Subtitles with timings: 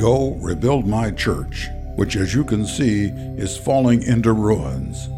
[0.00, 5.10] Go rebuild my church, which, as you can see, is falling into ruins.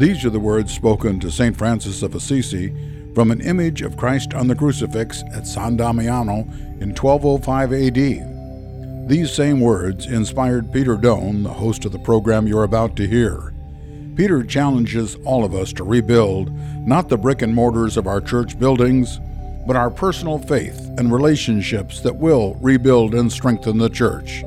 [0.00, 1.56] These are the words spoken to St.
[1.56, 2.74] Francis of Assisi
[3.14, 6.40] from an image of Christ on the crucifix at San Damiano
[6.80, 9.08] in 1205 AD.
[9.08, 13.54] These same words inspired Peter Doan, the host of the program you're about to hear.
[14.16, 16.50] Peter challenges all of us to rebuild
[16.84, 19.20] not the brick and mortars of our church buildings,
[19.68, 24.42] but our personal faith and relationships that will rebuild and strengthen the church.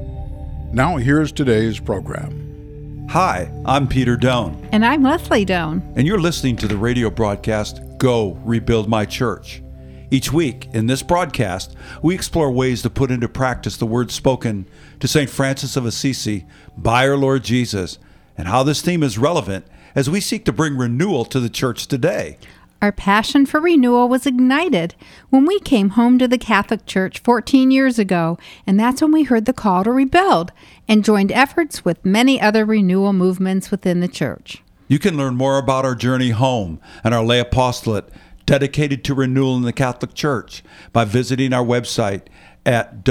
[0.74, 3.08] Now, here's today's program.
[3.12, 4.68] Hi, I'm Peter Doan.
[4.72, 5.84] And I'm Leslie Doan.
[5.96, 9.62] And you're listening to the radio broadcast Go Rebuild My Church.
[10.10, 14.66] Each week in this broadcast, we explore ways to put into practice the words spoken
[15.00, 15.30] to St.
[15.30, 18.00] Francis of Assisi by our Lord Jesus
[18.40, 21.86] and how this theme is relevant as we seek to bring renewal to the church
[21.86, 22.40] today.
[22.82, 24.96] Our passion for renewal was ignited
[25.30, 29.22] when we came home to the Catholic Church 14 years ago, and that's when we
[29.22, 30.52] heard the call to rebuild
[30.88, 34.64] and joined efforts with many other renewal movements within the church.
[34.88, 38.10] You can learn more about our journey home and our lay apostolate
[38.48, 42.24] dedicated to renewal in the Catholic Church by visiting our website
[42.66, 43.04] at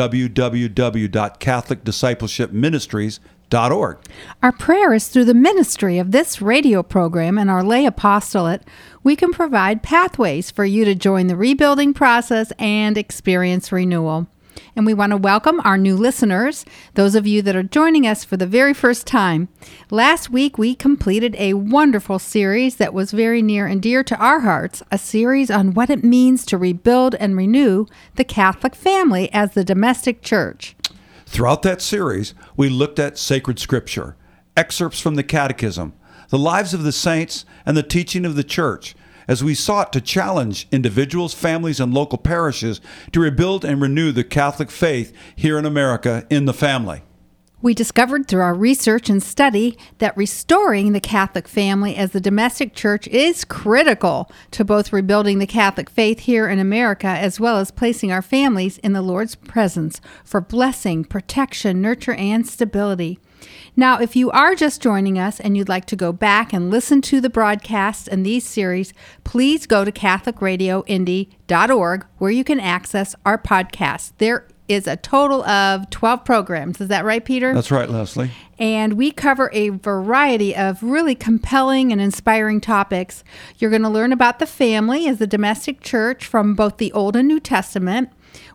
[3.51, 3.99] www.catholicdiscipleshipministries.org.
[4.43, 8.63] Our prayer is through the ministry of this radio program and our lay apostolate,
[9.03, 14.27] we can provide pathways for you to join the rebuilding process and experience renewal.
[14.77, 18.25] And we want to welcome our new listeners, those of you that are joining us
[18.25, 19.49] for the very first time.
[19.91, 24.41] Last week, we completed a wonderful series that was very near and dear to our
[24.41, 29.53] hearts a series on what it means to rebuild and renew the Catholic family as
[29.53, 30.77] the domestic church.
[31.31, 34.17] Throughout that series, we looked at sacred scripture,
[34.57, 35.93] excerpts from the Catechism,
[36.29, 38.97] the lives of the saints, and the teaching of the church
[39.29, 42.81] as we sought to challenge individuals, families, and local parishes
[43.13, 47.03] to rebuild and renew the Catholic faith here in America in the family.
[47.63, 52.75] We discovered through our research and study that restoring the Catholic family as the domestic
[52.75, 57.71] church is critical to both rebuilding the Catholic faith here in America as well as
[57.71, 63.19] placing our families in the Lord's presence for blessing, protection, nurture, and stability.
[63.77, 67.03] Now, if you are just joining us and you'd like to go back and listen
[67.03, 73.37] to the broadcasts and these series, please go to CatholicRadioIndy.org where you can access our
[73.37, 74.13] podcast.
[74.17, 76.81] There is a total of 12 programs.
[76.81, 77.53] Is that right, Peter?
[77.53, 78.31] That's right, Leslie.
[78.59, 83.25] And we cover a variety of really compelling and inspiring topics.
[83.59, 87.17] You're going to learn about the family as the domestic church from both the Old
[87.17, 88.11] and New Testament.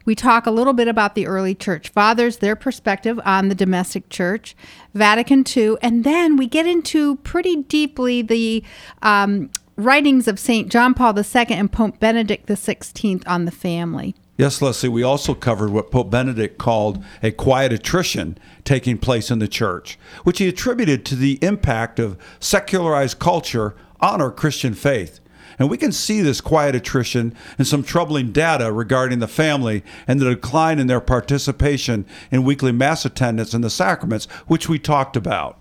[0.05, 4.09] We talk a little bit about the early church fathers, their perspective on the domestic
[4.09, 4.55] church,
[4.93, 8.63] Vatican II, and then we get into pretty deeply the
[9.01, 10.71] um, writings of St.
[10.71, 14.15] John Paul II and Pope Benedict XVI on the family.
[14.37, 19.39] Yes, Leslie, we also covered what Pope Benedict called a quiet attrition taking place in
[19.39, 25.21] the church, which he attributed to the impact of secularized culture on our Christian faith.
[25.57, 30.19] And we can see this quiet attrition and some troubling data regarding the family and
[30.19, 35.15] the decline in their participation in weekly Mass attendance and the sacraments, which we talked
[35.15, 35.57] about.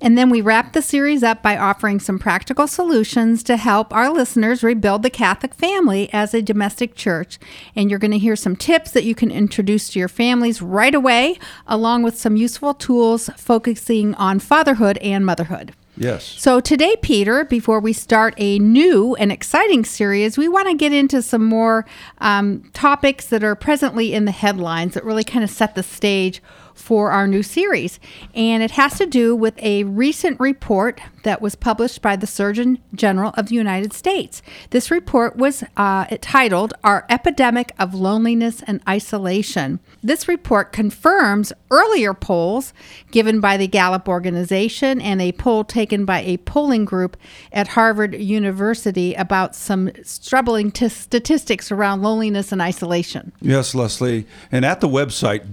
[0.00, 4.10] And then we wrap the series up by offering some practical solutions to help our
[4.10, 7.38] listeners rebuild the Catholic family as a domestic church.
[7.74, 10.94] And you're going to hear some tips that you can introduce to your families right
[10.94, 15.74] away, along with some useful tools focusing on fatherhood and motherhood.
[15.98, 16.24] Yes.
[16.38, 20.92] So today, Peter, before we start a new and exciting series, we want to get
[20.92, 21.84] into some more
[22.18, 26.40] um, topics that are presently in the headlines that really kind of set the stage
[26.78, 27.98] for our new series.
[28.34, 32.78] And it has to do with a recent report that was published by the Surgeon
[32.94, 34.40] General of the United States.
[34.70, 39.80] This report was uh, titled Our Epidemic of Loneliness and Isolation.
[40.02, 42.72] This report confirms earlier polls
[43.10, 47.16] given by the Gallup organization and a poll taken by a polling group
[47.52, 49.90] at Harvard University about some
[50.24, 53.32] troubling t- statistics around loneliness and isolation.
[53.40, 54.26] Yes, Leslie.
[54.52, 55.50] And at the website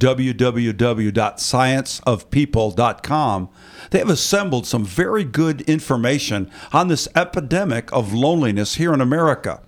[1.16, 3.50] www.scienceofpeople.com,
[3.90, 9.62] they have assembled some very good information on this epidemic of loneliness here in America.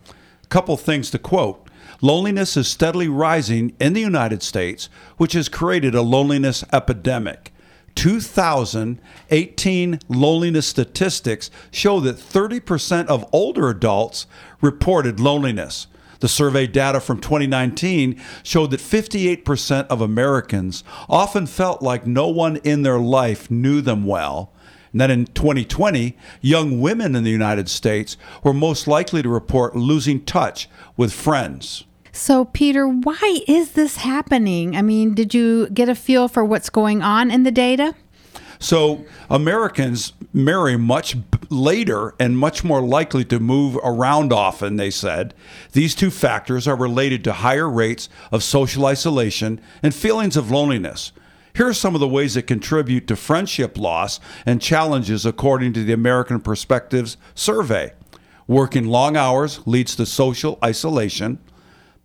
[0.44, 1.68] A couple things to quote.
[2.02, 7.52] Loneliness is steadily rising in the United States, which has created a loneliness epidemic.
[7.96, 14.28] 2018 loneliness statistics show that 30% of older adults
[14.62, 15.88] reported loneliness.
[16.20, 22.58] The survey data from 2019 showed that 58% of Americans often felt like no one
[22.58, 24.52] in their life knew them well.
[24.92, 29.76] And then in 2020, young women in the United States were most likely to report
[29.76, 31.84] losing touch with friends.
[32.12, 34.76] So, Peter, why is this happening?
[34.76, 37.94] I mean, did you get a feel for what's going on in the data?
[38.60, 41.16] So Americans marry much
[41.50, 45.34] later and much more likely to move around often, they said.
[45.74, 51.12] These two factors are related to higher rates of social isolation and feelings of loneliness.
[51.56, 55.84] Here are some of the ways that contribute to friendship loss and challenges according to
[55.84, 57.94] the American Perspectives survey.
[58.46, 61.40] Working long hours leads to social isolation.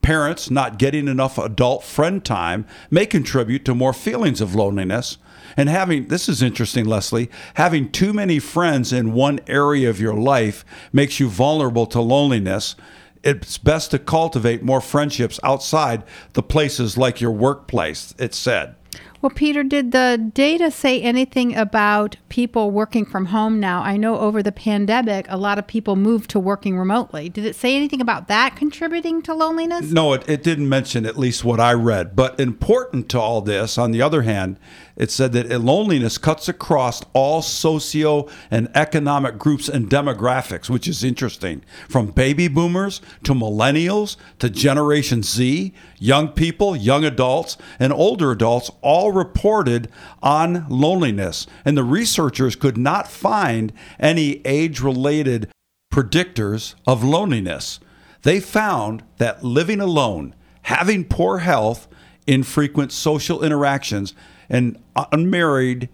[0.01, 5.19] Parents not getting enough adult friend time may contribute to more feelings of loneliness.
[5.57, 10.15] And having, this is interesting, Leslie, having too many friends in one area of your
[10.15, 12.77] life makes you vulnerable to loneliness.
[13.23, 16.03] It's best to cultivate more friendships outside
[16.33, 18.75] the places like your workplace, it said.
[19.23, 23.81] Well, Peter, did the data say anything about people working from home now?
[23.81, 27.29] I know over the pandemic, a lot of people moved to working remotely.
[27.29, 29.93] Did it say anything about that contributing to loneliness?
[29.93, 32.17] No, it, it didn't mention at least what I read.
[32.17, 34.59] But important to all this, on the other hand,
[34.97, 41.03] it said that loneliness cuts across all socio and economic groups and demographics, which is
[41.03, 41.63] interesting.
[41.89, 48.71] From baby boomers to millennials to Generation Z, young people, young adults, and older adults
[48.83, 49.91] all reported
[50.23, 51.47] on loneliness.
[51.65, 55.51] And the researchers could not find any age related
[55.93, 57.81] predictors of loneliness.
[58.23, 61.89] They found that living alone, having poor health,
[62.27, 64.15] infrequent social interactions,
[64.49, 64.79] and
[65.13, 65.89] unmarried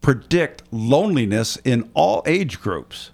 [0.00, 3.10] predict loneliness in all age groups.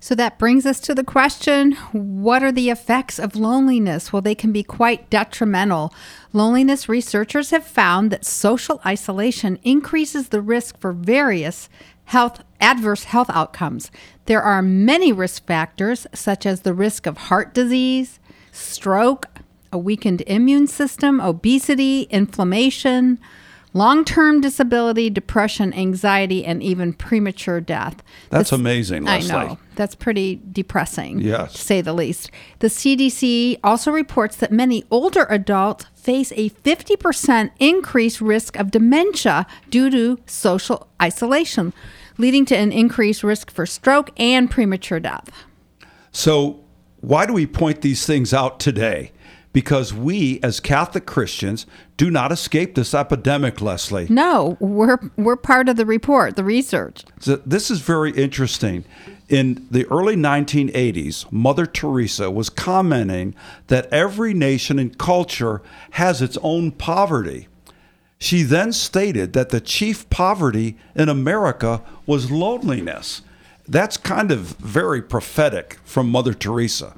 [0.00, 4.12] So that brings us to the question what are the effects of loneliness?
[4.12, 5.92] Well, they can be quite detrimental.
[6.32, 11.68] Loneliness researchers have found that social isolation increases the risk for various
[12.04, 13.90] health adverse health outcomes.
[14.26, 18.20] There are many risk factors such as the risk of heart disease,
[18.52, 19.26] stroke,
[19.72, 23.18] a weakened immune system, obesity, inflammation,
[23.72, 28.02] long term disability, depression, anxiety, and even premature death.
[28.30, 29.34] That's this, amazing, Leslie.
[29.34, 29.58] I know.
[29.76, 31.52] That's pretty depressing, yes.
[31.52, 32.30] to say the least.
[32.58, 39.46] The CDC also reports that many older adults face a 50% increased risk of dementia
[39.70, 41.72] due to social isolation,
[42.16, 45.30] leading to an increased risk for stroke and premature death.
[46.10, 46.64] So,
[47.00, 49.12] why do we point these things out today?
[49.52, 51.66] Because we as Catholic Christians
[51.96, 54.06] do not escape this epidemic, Leslie.
[54.08, 57.04] No, we're we're part of the report, the research.
[57.20, 58.84] So this is very interesting.
[59.28, 63.34] In the early 1980s, Mother Teresa was commenting
[63.66, 65.60] that every nation and culture
[65.92, 67.48] has its own poverty.
[68.18, 73.22] She then stated that the chief poverty in America was loneliness.
[73.66, 76.94] That's kind of very prophetic from Mother Teresa.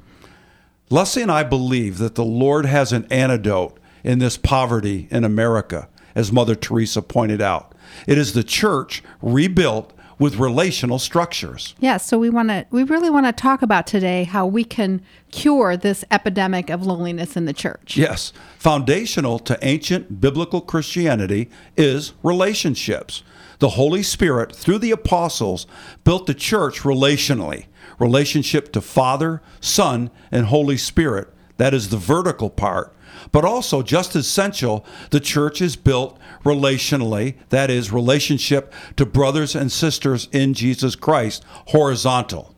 [0.91, 5.87] Leslie and I believe that the Lord has an antidote in this poverty in America,
[6.15, 7.73] as Mother Teresa pointed out.
[8.07, 11.75] It is the church rebuilt with relational structures.
[11.79, 15.01] Yeah, so we want to we really want to talk about today how we can
[15.31, 17.95] cure this epidemic of loneliness in the church.
[17.95, 18.33] Yes.
[18.59, 23.23] Foundational to ancient biblical Christianity is relationships.
[23.59, 25.67] The Holy Spirit through the apostles
[26.03, 27.65] built the church relationally
[28.01, 31.29] relationship to Father, Son, and Holy Spirit.
[31.57, 32.93] That is the vertical part.
[33.31, 39.71] But also, just essential, the church is built relationally, that is, relationship to brothers and
[39.71, 42.55] sisters in Jesus Christ, horizontal.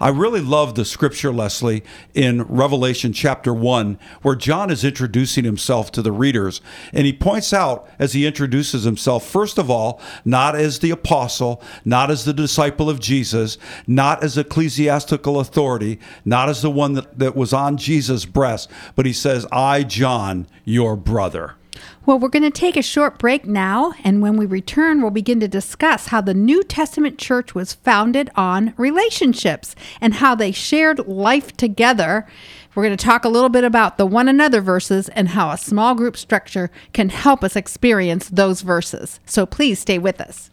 [0.00, 5.92] I really love the scripture, Leslie, in Revelation chapter 1, where John is introducing himself
[5.92, 6.62] to the readers.
[6.94, 11.62] And he points out, as he introduces himself, first of all, not as the apostle,
[11.84, 17.18] not as the disciple of Jesus, not as ecclesiastical authority, not as the one that,
[17.18, 21.56] that was on Jesus' breast, but he says, I, John, your brother.
[22.06, 25.40] Well, we're going to take a short break now, and when we return, we'll begin
[25.40, 31.06] to discuss how the New Testament church was founded on relationships and how they shared
[31.06, 32.26] life together.
[32.74, 35.58] We're going to talk a little bit about the one another verses and how a
[35.58, 39.20] small group structure can help us experience those verses.
[39.26, 40.50] So please stay with us.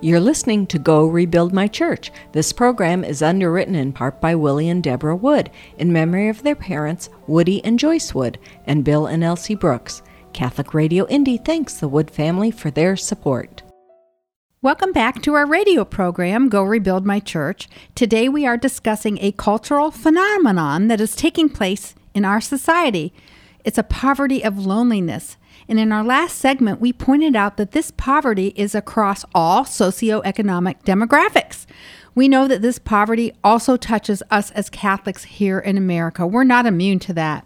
[0.00, 2.12] You're listening to Go Rebuild My Church.
[2.30, 6.54] This program is underwritten in part by Willie and Deborah Wood in memory of their
[6.54, 10.02] parents, Woody and Joyce Wood, and Bill and Elsie Brooks.
[10.38, 13.64] Catholic Radio Indy thanks the Wood family for their support.
[14.62, 17.68] Welcome back to our radio program, Go Rebuild My Church.
[17.96, 23.12] Today we are discussing a cultural phenomenon that is taking place in our society.
[23.64, 25.38] It's a poverty of loneliness.
[25.68, 30.84] And in our last segment, we pointed out that this poverty is across all socioeconomic
[30.84, 31.66] demographics.
[32.14, 36.28] We know that this poverty also touches us as Catholics here in America.
[36.28, 37.44] We're not immune to that.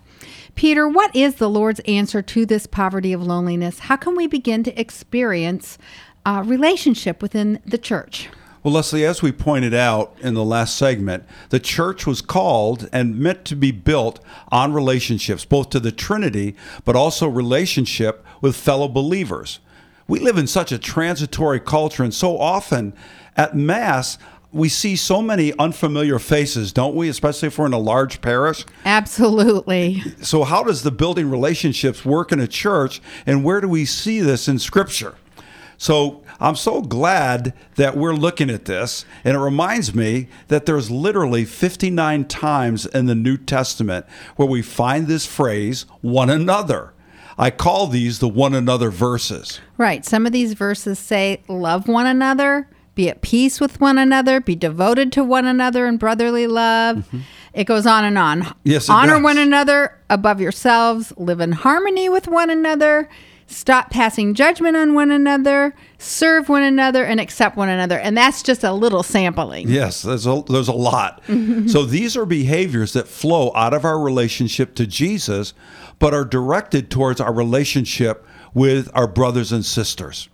[0.54, 3.80] Peter, what is the Lord's answer to this poverty of loneliness?
[3.80, 5.78] How can we begin to experience
[6.24, 8.28] uh, relationship within the church?
[8.62, 13.18] Well, Leslie, as we pointed out in the last segment, the church was called and
[13.18, 14.20] meant to be built
[14.52, 19.58] on relationships, both to the Trinity, but also relationship with fellow believers.
[20.06, 22.92] We live in such a transitory culture, and so often
[23.36, 24.16] at Mass,
[24.52, 27.08] we see so many unfamiliar faces, don't we?
[27.08, 28.64] Especially if we're in a large parish.
[28.84, 30.02] Absolutely.
[30.22, 34.20] So, how does the building relationships work in a church, and where do we see
[34.20, 35.14] this in Scripture?
[35.78, 39.04] So, I'm so glad that we're looking at this.
[39.24, 44.60] And it reminds me that there's literally 59 times in the New Testament where we
[44.60, 46.92] find this phrase, one another.
[47.38, 49.60] I call these the one another verses.
[49.78, 50.04] Right.
[50.04, 54.54] Some of these verses say, love one another, be at peace with one another, be
[54.54, 56.98] devoted to one another in brotherly love.
[56.98, 57.20] Mm-hmm.
[57.54, 58.54] It goes on and on.
[58.64, 59.22] Yes, Honor does.
[59.22, 63.08] one another above yourselves, live in harmony with one another
[63.52, 67.98] stop passing judgment on one another, serve one another, and accept one another.
[67.98, 69.68] And that's just a little sampling.
[69.68, 71.22] Yes, there's a, there's a lot.
[71.66, 75.54] so these are behaviors that flow out of our relationship to Jesus,
[75.98, 80.28] but are directed towards our relationship with our brothers and sisters.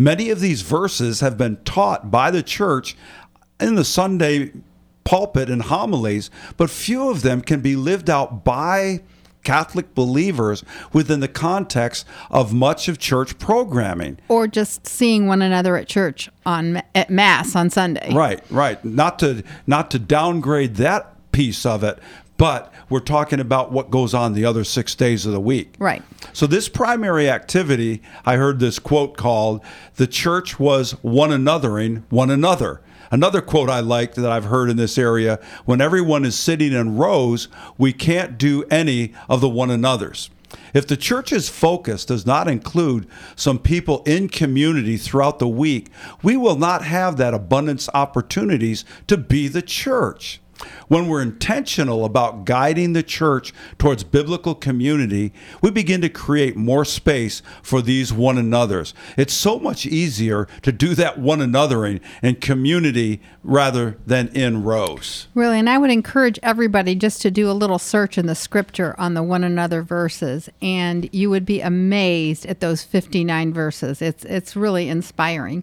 [0.00, 2.96] Many of these verses have been taught by the church
[3.60, 4.50] in the Sunday
[5.04, 9.02] pulpit and homilies, but few of them can be lived out by
[9.44, 10.64] Catholic believers
[10.94, 14.18] within the context of much of church programming.
[14.28, 18.10] Or just seeing one another at church on at mass on Sunday.
[18.10, 18.82] Right, right.
[18.82, 21.98] Not to not to downgrade that piece of it,
[22.40, 25.74] but we're talking about what goes on the other 6 days of the week.
[25.78, 26.02] Right.
[26.32, 29.62] So this primary activity, I heard this quote called
[29.96, 32.80] the church was one anothering one another.
[33.10, 36.96] Another quote I liked that I've heard in this area when everyone is sitting in
[36.96, 40.30] rows, we can't do any of the one another's.
[40.72, 43.06] If the church's focus does not include
[43.36, 45.90] some people in community throughout the week,
[46.22, 50.39] we will not have that abundance opportunities to be the church.
[50.88, 56.84] When we're intentional about guiding the church towards biblical community, we begin to create more
[56.84, 58.94] space for these one another's.
[59.16, 65.28] It's so much easier to do that one anothering in community rather than in rows.
[65.34, 68.94] Really, and I would encourage everybody just to do a little search in the scripture
[68.98, 74.02] on the one another verses, and you would be amazed at those 59 verses.
[74.02, 75.62] It's, it's really inspiring.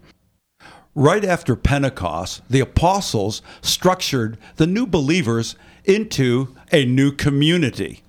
[0.98, 8.01] Right after Pentecost, the apostles structured the new believers into a new community.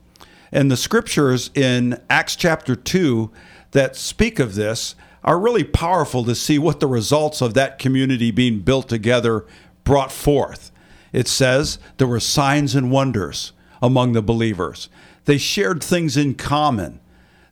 [0.51, 3.31] And the scriptures in Acts chapter 2
[3.73, 8.31] that speak of this are really powerful to see what the results of that community
[8.31, 9.45] being built together
[9.85, 10.73] brought forth.
[11.13, 13.53] It says there were signs and wonders
[13.83, 14.89] among the believers.
[15.27, 17.01] They shared things in common.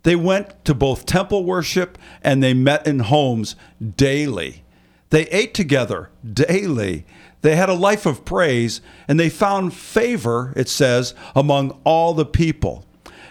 [0.02, 3.54] They went to both temple worship and they met in homes
[3.98, 4.62] daily.
[5.10, 7.06] They ate together daily.
[7.42, 12.26] They had a life of praise, and they found favor, it says, among all the
[12.26, 12.84] people.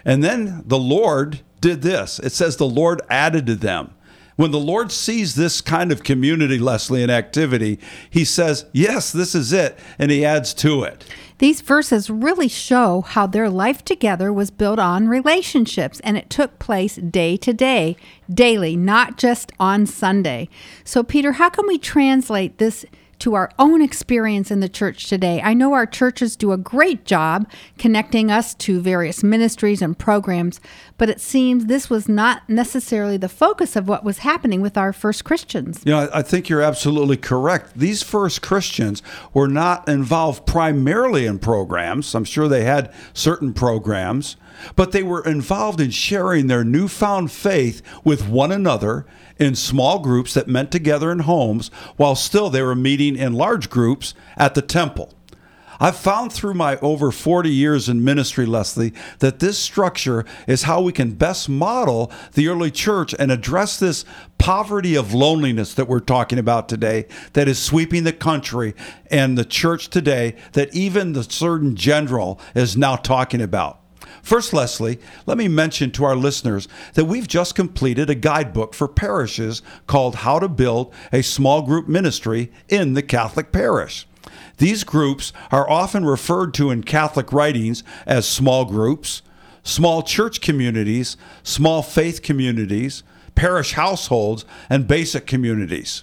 [0.04, 2.18] And then the Lord did this.
[2.18, 3.92] It says the Lord added to them.
[4.36, 7.78] When the Lord sees this kind of community, Leslie, and activity,
[8.10, 9.78] he says, Yes, this is it.
[9.98, 11.04] And he adds to it.
[11.38, 16.58] These verses really show how their life together was built on relationships and it took
[16.58, 17.96] place day to day,
[18.32, 20.48] daily, not just on Sunday.
[20.84, 22.86] So, Peter, how can we translate this?
[23.26, 25.42] To our own experience in the church today.
[25.42, 30.60] I know our churches do a great job connecting us to various ministries and programs,
[30.96, 34.92] but it seems this was not necessarily the focus of what was happening with our
[34.92, 35.82] first Christians.
[35.84, 37.76] You know, I think you're absolutely correct.
[37.76, 39.02] These first Christians
[39.34, 42.14] were not involved primarily in programs.
[42.14, 44.36] I'm sure they had certain programs,
[44.74, 49.06] but they were involved in sharing their newfound faith with one another
[49.38, 53.70] in small groups that met together in homes while still they were meeting in large
[53.70, 55.12] groups at the temple.
[55.78, 60.80] I've found through my over 40 years in ministry, Leslie, that this structure is how
[60.80, 64.04] we can best model the early church and address this
[64.38, 68.74] poverty of loneliness that we're talking about today that is sweeping the country
[69.10, 73.80] and the church today that even the Surgeon General is now talking about.
[74.26, 78.88] First, Leslie, let me mention to our listeners that we've just completed a guidebook for
[78.88, 84.04] parishes called How to Build a Small Group Ministry in the Catholic Parish.
[84.58, 89.22] These groups are often referred to in Catholic writings as small groups,
[89.62, 93.04] small church communities, small faith communities,
[93.36, 96.02] parish households, and basic communities.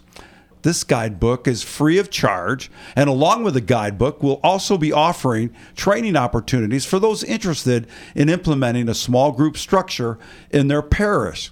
[0.63, 5.53] This guidebook is free of charge, and along with the guidebook, we'll also be offering
[5.75, 10.17] training opportunities for those interested in implementing a small group structure
[10.51, 11.51] in their parish.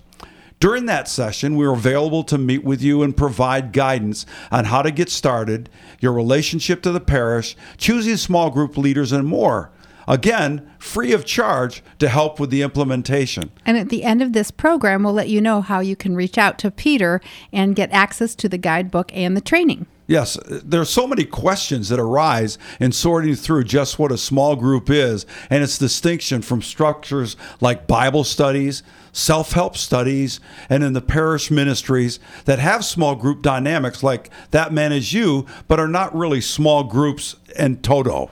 [0.61, 4.91] During that session, we're available to meet with you and provide guidance on how to
[4.91, 9.71] get started, your relationship to the parish, choosing small group leaders, and more.
[10.07, 13.51] Again, free of charge to help with the implementation.
[13.65, 16.37] And at the end of this program, we'll let you know how you can reach
[16.37, 19.85] out to Peter and get access to the guidebook and the training.
[20.11, 24.57] Yes, there are so many questions that arise in sorting through just what a small
[24.57, 30.91] group is and its distinction from structures like Bible studies, self help studies, and in
[30.91, 35.87] the parish ministries that have small group dynamics like that man is you, but are
[35.87, 38.31] not really small groups in toto.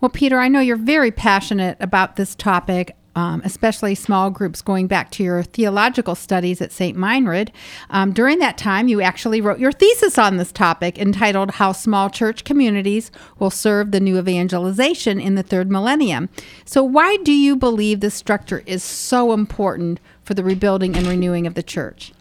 [0.00, 2.94] Well, Peter, I know you're very passionate about this topic.
[3.16, 6.96] Um, especially small groups going back to your theological studies at St.
[6.96, 7.48] Meinrad.
[7.90, 12.10] Um, during that time, you actually wrote your thesis on this topic entitled How Small
[12.10, 16.28] Church Communities Will Serve the New Evangelization in the Third Millennium.
[16.64, 21.44] So, why do you believe this structure is so important for the rebuilding and renewing
[21.44, 22.12] of the church?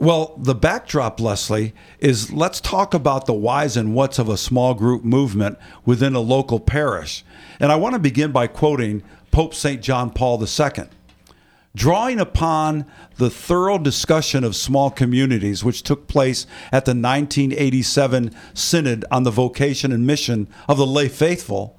[0.00, 4.72] Well, the backdrop, Leslie, is let's talk about the whys and whats of a small
[4.72, 7.22] group movement within a local parish.
[7.60, 9.82] And I want to begin by quoting Pope St.
[9.82, 10.84] John Paul II.
[11.76, 12.86] Drawing upon
[13.18, 19.30] the thorough discussion of small communities, which took place at the 1987 Synod on the
[19.30, 21.78] Vocation and Mission of the Lay Faithful,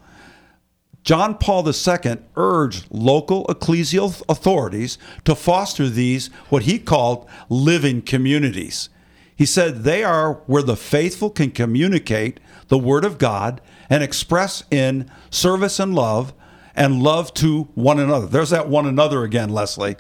[1.04, 8.90] John Paul II urged local ecclesial authorities to foster these, what he called living communities.
[9.36, 14.64] He said they are where the faithful can communicate the Word of God and express
[14.70, 16.34] in service and love
[16.76, 18.28] and love to one another.
[18.28, 19.96] There's that one another again, Leslie.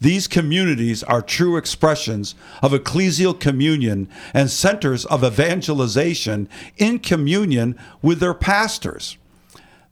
[0.00, 8.20] These communities are true expressions of ecclesial communion and centers of evangelization in communion with
[8.20, 9.18] their pastors.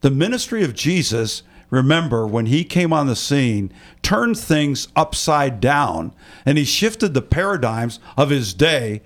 [0.03, 3.73] The ministry of Jesus, remember, when he came on the scene,
[4.03, 9.03] turned things upside down and he shifted the paradigms of his day.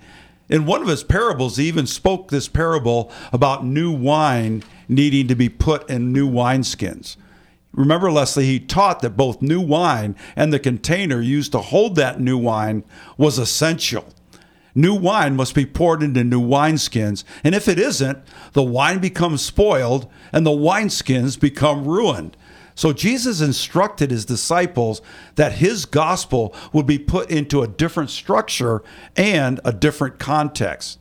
[0.49, 5.35] In one of his parables, he even spoke this parable about new wine needing to
[5.35, 7.15] be put in new wineskins.
[7.71, 12.19] Remember, Leslie, he taught that both new wine and the container used to hold that
[12.19, 12.83] new wine
[13.17, 14.05] was essential.
[14.73, 18.19] New wine must be poured into new wineskins, and if it isn't,
[18.53, 22.37] the wine becomes spoiled and the wineskins become ruined.
[22.73, 25.01] So Jesus instructed his disciples
[25.35, 28.81] that his gospel would be put into a different structure
[29.17, 30.97] and a different context.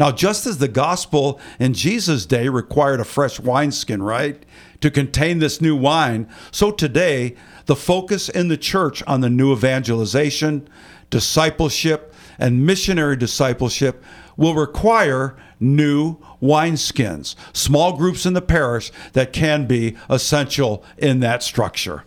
[0.00, 4.44] Now, just as the gospel in Jesus' day required a fresh wineskin, right,
[4.80, 9.52] to contain this new wine, so today the focus in the church on the new
[9.52, 10.68] evangelization,
[11.10, 14.02] discipleship, and missionary discipleship
[14.36, 21.42] will require new wineskins, small groups in the parish that can be essential in that
[21.42, 22.04] structure.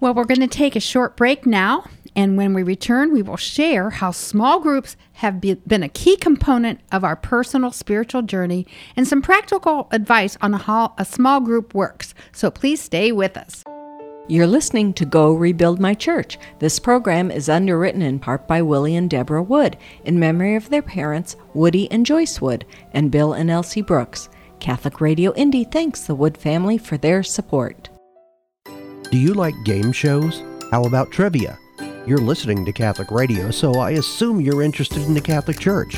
[0.00, 1.84] Well, we're going to take a short break now.
[2.14, 6.80] And when we return, we will share how small groups have been a key component
[6.90, 12.14] of our personal spiritual journey and some practical advice on how a small group works.
[12.32, 13.64] So please stay with us.
[14.28, 16.38] You're listening to Go Rebuild My Church.
[16.60, 20.80] This program is underwritten in part by Willie and Deborah Wood in memory of their
[20.80, 24.28] parents, Woody and Joyce Wood, and Bill and Elsie Brooks.
[24.60, 27.88] Catholic Radio Indy thanks the Wood family for their support.
[29.10, 30.40] Do you like game shows?
[30.70, 31.58] How about trivia?
[32.06, 35.96] You're listening to Catholic Radio, so I assume you're interested in the Catholic Church.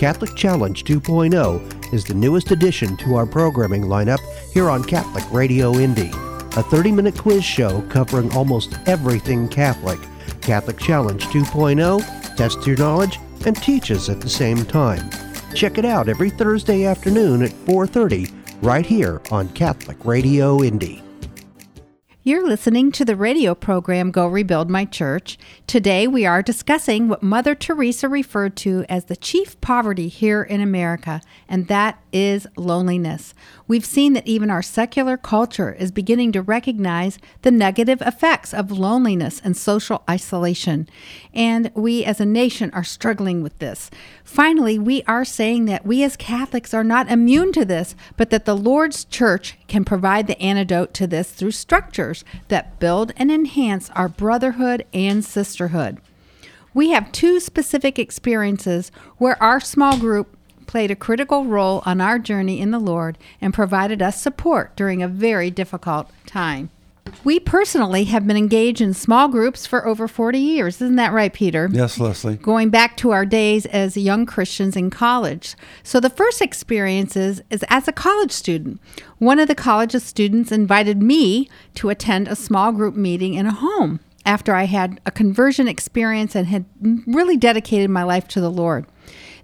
[0.00, 4.18] Catholic Challenge 2.0 is the newest addition to our programming lineup
[4.52, 6.10] here on Catholic Radio Indy
[6.56, 9.98] a 30 minute quiz show covering almost everything Catholic.
[10.40, 15.10] Catholic Challenge 2.0 tests your knowledge and teaches at the same time.
[15.54, 21.02] Check it out every Thursday afternoon at 4:30 right here on Catholic Radio Indy.
[22.24, 25.36] You're listening to the radio program Go Rebuild My Church.
[25.66, 30.60] Today we are discussing what Mother Teresa referred to as the chief poverty here in
[30.60, 33.34] America, and that is loneliness.
[33.66, 38.70] We've seen that even our secular culture is beginning to recognize the negative effects of
[38.70, 40.88] loneliness and social isolation.
[41.32, 43.90] And we as a nation are struggling with this.
[44.24, 48.44] Finally, we are saying that we as Catholics are not immune to this, but that
[48.44, 53.90] the Lord's church can provide the antidote to this through structures that build and enhance
[53.90, 56.00] our brotherhood and sisterhood.
[56.74, 62.18] We have two specific experiences where our small group played a critical role on our
[62.18, 66.70] journey in the Lord and provided us support during a very difficult time.
[67.24, 70.80] We personally have been engaged in small groups for over 40 years.
[70.80, 71.68] Isn't that right, Peter?
[71.70, 72.36] Yes, Leslie.
[72.36, 75.54] Going back to our days as young Christians in college.
[75.82, 78.80] So, the first experience is, is as a college student.
[79.18, 83.52] One of the college's students invited me to attend a small group meeting in a
[83.52, 86.64] home after I had a conversion experience and had
[87.06, 88.86] really dedicated my life to the Lord.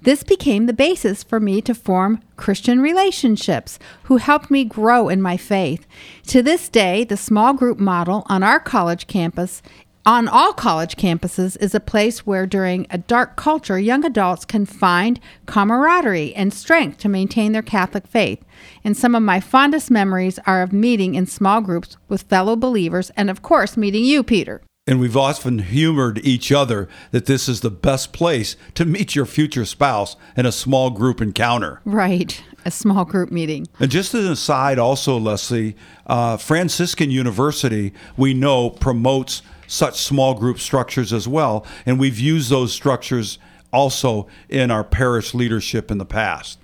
[0.03, 5.21] This became the basis for me to form Christian relationships who helped me grow in
[5.21, 5.87] my faith.
[6.29, 9.63] To this day, the small group model on our college campus
[10.09, 14.65] on all college campuses is a place where during a dark culture young adults can
[14.65, 18.43] find camaraderie and strength to maintain their Catholic faith.
[18.83, 23.11] And some of my fondest memories are of meeting in small groups with fellow believers
[23.19, 24.63] and of course meeting you Peter.
[24.89, 29.27] And we've often humored each other that this is the best place to meet your
[29.27, 31.83] future spouse in a small group encounter.
[31.85, 33.67] Right, a small group meeting.
[33.79, 40.33] And just as an aside, also, Leslie, uh, Franciscan University, we know, promotes such small
[40.33, 41.67] group structures as well.
[41.85, 43.39] And we've used those structures
[43.71, 46.59] also in our parish leadership in the past.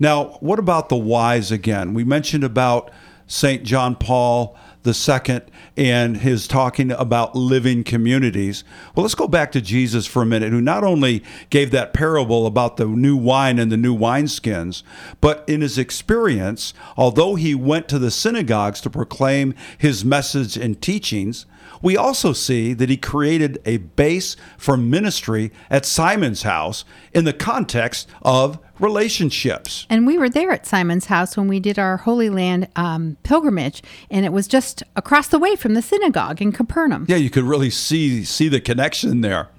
[0.00, 1.94] Now, what about the whys again?
[1.94, 2.90] We mentioned about
[3.28, 3.62] St.
[3.62, 5.40] John Paul II
[5.76, 8.64] and his talking about living communities.
[8.94, 12.46] Well, let's go back to Jesus for a minute, who not only gave that parable
[12.46, 14.82] about the new wine and the new wineskins,
[15.20, 20.80] but in his experience, although he went to the synagogues to proclaim his message and
[20.80, 21.46] teachings,
[21.84, 27.32] we also see that he created a base for ministry at Simon's house in the
[27.34, 29.86] context of relationships.
[29.90, 33.82] And we were there at Simon's house when we did our Holy Land um, pilgrimage,
[34.10, 37.04] and it was just across the way from the synagogue in Capernaum.
[37.06, 39.50] Yeah, you could really see see the connection there.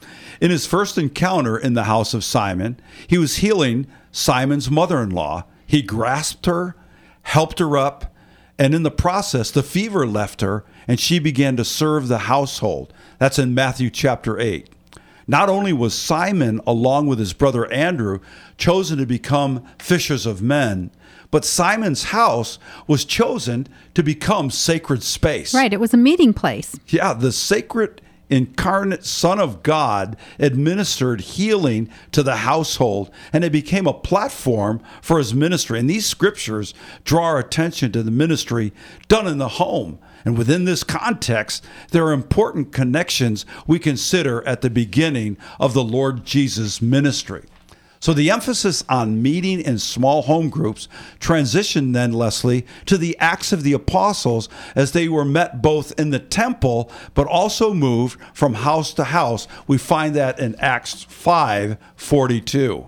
[0.42, 5.44] In his first encounter in the house of Simon, he was healing Simon's mother-in-law.
[5.68, 6.76] He grasped her,
[7.22, 8.16] helped her up,
[8.58, 12.93] and in the process, the fever left her, and she began to serve the household.
[13.19, 14.69] That's in Matthew chapter 8.
[15.28, 18.19] Not only was Simon, along with his brother Andrew,
[18.58, 20.91] chosen to become fishers of men,
[21.32, 25.54] but Simon's house was chosen to become sacred space.
[25.54, 26.80] Right, it was a meeting place.
[26.88, 33.88] Yeah, the sacred incarnate Son of God administered healing to the household, and it became
[33.88, 35.80] a platform for his ministry.
[35.80, 38.74] And these scriptures draw our attention to the ministry
[39.08, 40.00] done in the home.
[40.26, 45.84] And within this context, there are important connections we consider at the beginning of the
[45.84, 47.44] Lord Jesus' ministry.
[48.00, 50.88] So the emphasis on meeting in small home groups
[51.20, 56.10] transitioned then, Leslie, to the Acts of the Apostles as they were met both in
[56.10, 59.48] the temple but also moved from house to house.
[59.66, 62.88] We find that in Acts 5 42.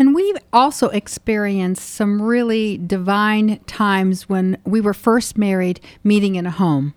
[0.00, 6.46] And we've also experienced some really divine times when we were first married, meeting in
[6.46, 6.94] a home.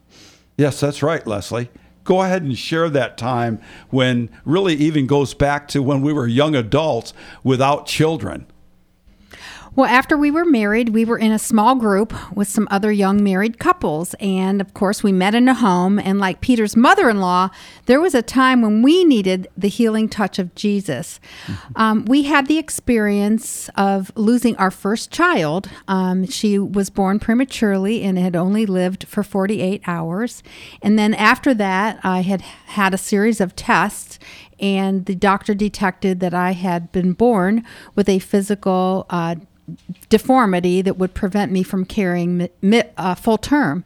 [0.57, 1.69] Yes, that's right, Leslie
[2.03, 6.27] go ahead and share that time when really even goes back to when we were
[6.27, 7.13] young adults
[7.43, 8.45] without children.
[9.75, 13.23] Well, after we were married, we were in a small group with some other young
[13.23, 14.13] married couples.
[14.19, 15.97] And of course, we met in a home.
[15.97, 17.49] And like Peter's mother in law,
[17.87, 21.19] there was a time when we needed the healing touch of Jesus.
[21.47, 21.73] Mm-hmm.
[21.75, 25.69] Um, we had the experience of losing our first child.
[25.87, 30.43] Um, she was born prematurely and had only lived for 48 hours.
[30.83, 34.19] And then after that, I had had a series of tests
[34.59, 39.35] and the doctor detected that I had been born with a physical uh,
[40.09, 42.49] deformity that would prevent me from carrying
[42.97, 43.85] uh, full term.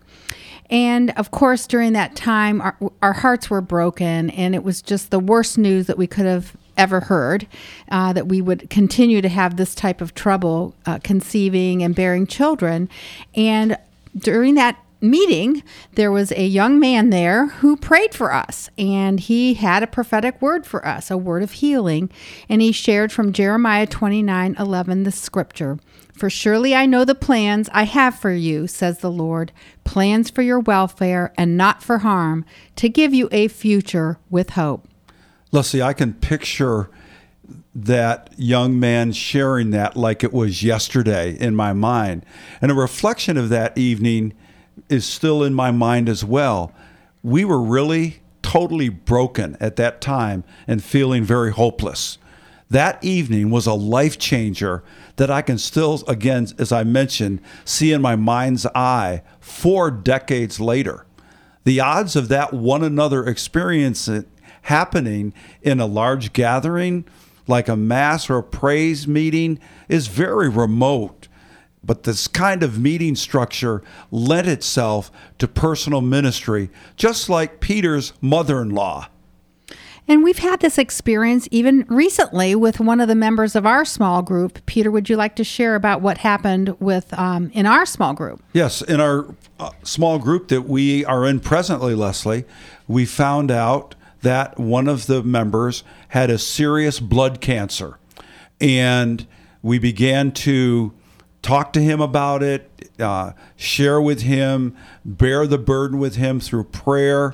[0.69, 5.11] And of course, during that time, our, our, hearts were broken, and it was just
[5.11, 7.47] the worst news that we could have ever heard
[7.89, 12.27] uh, that we would continue to have this type of trouble uh, conceiving and bearing
[12.27, 12.89] children.
[13.33, 13.77] And
[14.15, 19.55] during that meeting, there was a young man there who prayed for us, and he
[19.55, 22.09] had a prophetic word for us, a word of healing.
[22.49, 25.77] And he shared from Jeremiah 29 11 the scripture
[26.13, 29.51] For surely I know the plans I have for you, says the Lord,
[29.83, 32.45] plans for your welfare and not for harm,
[32.77, 34.87] to give you a future with hope.
[35.51, 36.89] Leslie, I can picture
[37.73, 42.25] that young man sharing that like it was yesterday in my mind.
[42.59, 44.33] And a reflection of that evening
[44.89, 46.73] is still in my mind as well.
[47.23, 52.17] We were really totally broken at that time and feeling very hopeless.
[52.69, 54.83] That evening was a life changer
[55.15, 60.59] that I can still, again, as I mentioned, see in my mind's eye four decades
[60.59, 61.05] later.
[61.63, 64.09] The odds of that one another experience
[64.63, 67.05] happening in a large gathering,
[67.47, 71.16] like a mass or a praise meeting, is very remote
[71.87, 78.61] But this kind of meeting structure lent itself to personal ministry, just like Peter's mother
[78.61, 79.07] in law.
[80.09, 84.21] And we've had this experience even recently with one of the members of our small
[84.21, 84.65] group.
[84.65, 88.41] Peter, would you like to share about what happened with um, in our small group?
[88.53, 92.45] Yes, in our uh, small group that we are in presently, Leslie,
[92.87, 97.99] we found out that one of the members had a serious blood cancer,
[98.61, 99.27] and
[99.61, 100.93] we began to
[101.41, 102.69] talk to him about it,
[102.99, 107.33] uh, share with him, bear the burden with him through prayer.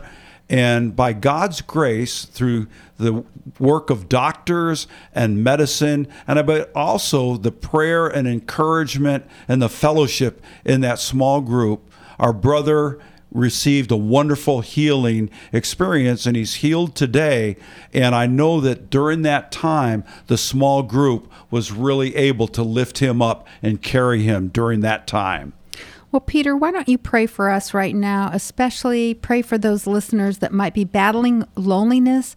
[0.50, 3.24] And by God's grace, through the
[3.60, 10.42] work of doctors and medicine, and but also the prayer and encouragement and the fellowship
[10.64, 11.90] in that small group,
[12.20, 13.00] our brother
[13.34, 17.58] received a wonderful healing experience and he's healed today.
[17.92, 23.00] And I know that during that time, the small group was really able to lift
[23.00, 25.54] him up and carry him during that time.
[26.12, 30.38] Well, Peter, why don't you pray for us right now, especially pray for those listeners
[30.38, 32.36] that might be battling loneliness,